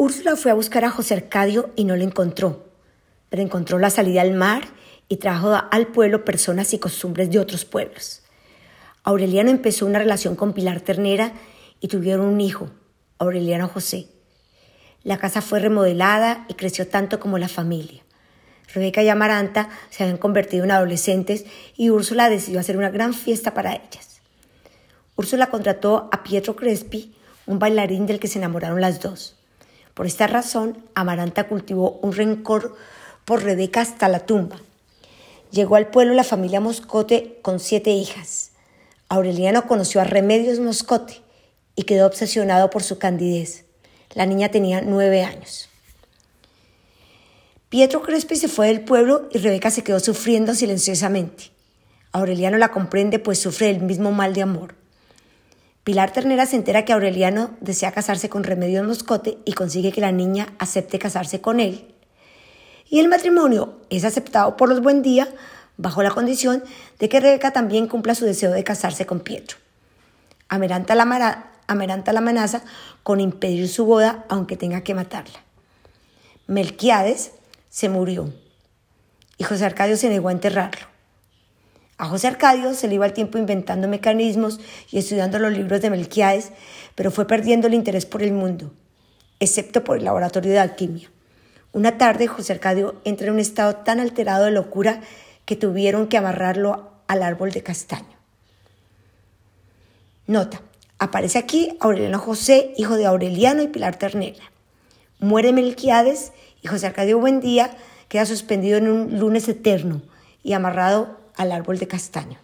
Úrsula 0.00 0.36
fue 0.36 0.52
a 0.52 0.54
buscar 0.54 0.84
a 0.84 0.90
José 0.90 1.14
Arcadio 1.14 1.70
y 1.74 1.82
no 1.82 1.96
lo 1.96 2.04
encontró, 2.04 2.68
pero 3.30 3.42
encontró 3.42 3.80
la 3.80 3.90
salida 3.90 4.20
al 4.20 4.32
mar 4.32 4.62
y 5.08 5.16
trajo 5.16 5.58
al 5.72 5.88
pueblo 5.88 6.24
personas 6.24 6.72
y 6.72 6.78
costumbres 6.78 7.32
de 7.32 7.40
otros 7.40 7.64
pueblos. 7.64 8.22
Aureliano 9.02 9.50
empezó 9.50 9.86
una 9.86 9.98
relación 9.98 10.36
con 10.36 10.52
Pilar 10.52 10.82
Ternera 10.82 11.32
y 11.80 11.88
tuvieron 11.88 12.26
un 12.26 12.40
hijo, 12.40 12.70
Aureliano 13.18 13.66
José. 13.66 14.06
La 15.02 15.18
casa 15.18 15.42
fue 15.42 15.58
remodelada 15.58 16.46
y 16.48 16.54
creció 16.54 16.86
tanto 16.86 17.18
como 17.18 17.36
la 17.36 17.48
familia. 17.48 18.04
Rebeca 18.72 19.02
y 19.02 19.08
Amaranta 19.08 19.68
se 19.90 20.04
habían 20.04 20.18
convertido 20.18 20.62
en 20.62 20.70
adolescentes 20.70 21.44
y 21.76 21.90
Úrsula 21.90 22.30
decidió 22.30 22.60
hacer 22.60 22.76
una 22.76 22.90
gran 22.90 23.14
fiesta 23.14 23.52
para 23.52 23.74
ellas. 23.74 24.20
Úrsula 25.16 25.48
contrató 25.48 26.08
a 26.12 26.22
Pietro 26.22 26.54
Crespi, 26.54 27.16
un 27.46 27.58
bailarín 27.58 28.06
del 28.06 28.20
que 28.20 28.28
se 28.28 28.38
enamoraron 28.38 28.80
las 28.80 29.00
dos. 29.00 29.37
Por 29.98 30.06
esta 30.06 30.28
razón, 30.28 30.78
Amaranta 30.94 31.48
cultivó 31.48 31.98
un 32.02 32.12
rencor 32.12 32.76
por 33.24 33.42
Rebeca 33.42 33.80
hasta 33.80 34.08
la 34.08 34.20
tumba. 34.20 34.60
Llegó 35.50 35.74
al 35.74 35.88
pueblo 35.88 36.14
la 36.14 36.22
familia 36.22 36.60
Moscote 36.60 37.40
con 37.42 37.58
siete 37.58 37.90
hijas. 37.90 38.52
Aureliano 39.08 39.66
conoció 39.66 40.00
a 40.00 40.04
Remedios 40.04 40.60
Moscote 40.60 41.20
y 41.74 41.82
quedó 41.82 42.06
obsesionado 42.06 42.70
por 42.70 42.84
su 42.84 42.98
candidez. 43.00 43.64
La 44.14 44.24
niña 44.24 44.52
tenía 44.52 44.82
nueve 44.82 45.24
años. 45.24 45.68
Pietro 47.68 48.00
Crespi 48.00 48.36
se 48.36 48.46
fue 48.46 48.68
del 48.68 48.82
pueblo 48.82 49.28
y 49.32 49.38
Rebeca 49.38 49.72
se 49.72 49.82
quedó 49.82 49.98
sufriendo 49.98 50.54
silenciosamente. 50.54 51.50
Aureliano 52.12 52.56
la 52.56 52.68
comprende 52.68 53.18
pues 53.18 53.40
sufre 53.40 53.70
el 53.70 53.80
mismo 53.80 54.12
mal 54.12 54.32
de 54.32 54.42
amor. 54.42 54.77
Pilar 55.88 56.10
Ternera 56.10 56.44
se 56.44 56.56
entera 56.56 56.84
que 56.84 56.92
Aureliano 56.92 57.56
desea 57.62 57.92
casarse 57.92 58.28
con 58.28 58.44
Remedios 58.44 58.86
Moscote 58.86 59.38
y 59.46 59.54
consigue 59.54 59.90
que 59.90 60.02
la 60.02 60.12
niña 60.12 60.48
acepte 60.58 60.98
casarse 60.98 61.40
con 61.40 61.60
él. 61.60 61.94
Y 62.90 63.00
el 63.00 63.08
matrimonio 63.08 63.78
es 63.88 64.04
aceptado 64.04 64.54
por 64.58 64.68
los 64.68 64.82
Buen 64.82 65.00
Día 65.00 65.28
bajo 65.78 66.02
la 66.02 66.10
condición 66.10 66.62
de 66.98 67.08
que 67.08 67.20
Rebeca 67.20 67.54
también 67.54 67.88
cumpla 67.88 68.14
su 68.14 68.26
deseo 68.26 68.50
de 68.50 68.64
casarse 68.64 69.06
con 69.06 69.20
Pietro. 69.20 69.56
Ameranta 70.50 70.94
la, 70.94 71.52
Ameranta 71.66 72.12
la 72.12 72.18
amenaza 72.18 72.64
con 73.02 73.18
impedir 73.18 73.66
su 73.66 73.86
boda 73.86 74.26
aunque 74.28 74.58
tenga 74.58 74.82
que 74.82 74.94
matarla. 74.94 75.40
Melquiades 76.46 77.30
se 77.70 77.88
murió 77.88 78.30
y 79.38 79.44
José 79.44 79.64
Arcadio 79.64 79.96
se 79.96 80.10
negó 80.10 80.28
a 80.28 80.32
enterrarlo. 80.32 80.97
A 81.98 82.06
José 82.06 82.28
Arcadio 82.28 82.74
se 82.74 82.86
le 82.86 82.94
iba 82.94 83.06
el 83.06 83.12
tiempo 83.12 83.38
inventando 83.38 83.88
mecanismos 83.88 84.60
y 84.88 84.98
estudiando 84.98 85.40
los 85.40 85.52
libros 85.52 85.80
de 85.80 85.90
Melquiades, 85.90 86.52
pero 86.94 87.10
fue 87.10 87.26
perdiendo 87.26 87.66
el 87.66 87.74
interés 87.74 88.06
por 88.06 88.22
el 88.22 88.32
mundo, 88.32 88.72
excepto 89.40 89.82
por 89.82 89.98
el 89.98 90.04
laboratorio 90.04 90.52
de 90.52 90.60
alquimia. 90.60 91.10
Una 91.72 91.98
tarde 91.98 92.28
José 92.28 92.52
Arcadio 92.52 93.00
entra 93.04 93.26
en 93.26 93.32
un 93.32 93.40
estado 93.40 93.76
tan 93.76 93.98
alterado 93.98 94.44
de 94.44 94.52
locura 94.52 95.00
que 95.44 95.56
tuvieron 95.56 96.06
que 96.06 96.16
amarrarlo 96.16 96.92
al 97.08 97.24
árbol 97.24 97.50
de 97.50 97.64
castaño. 97.64 98.16
Nota, 100.28 100.62
aparece 101.00 101.38
aquí 101.38 101.76
Aureliano 101.80 102.20
José, 102.20 102.74
hijo 102.76 102.96
de 102.96 103.06
Aureliano 103.06 103.60
y 103.62 103.68
Pilar 103.68 103.96
Ternera. 103.96 104.44
Muere 105.18 105.52
Melquiades 105.52 106.32
y 106.62 106.68
José 106.68 106.86
Arcadio 106.86 107.18
Buendía 107.18 107.76
queda 108.08 108.24
suspendido 108.24 108.78
en 108.78 108.88
un 108.88 109.18
lunes 109.18 109.48
eterno 109.48 110.00
y 110.44 110.52
amarrado 110.52 111.18
al 111.38 111.52
árbol 111.52 111.78
de 111.78 111.88
castaño. 111.88 112.38